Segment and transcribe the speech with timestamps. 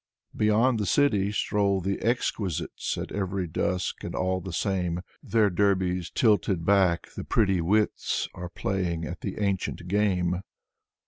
[0.35, 6.09] Beyond the city stroll the exquisites, At every dusk and all the same: Their derbies
[6.09, 10.41] tilted back, the pretty wits Are playing at the ancient game.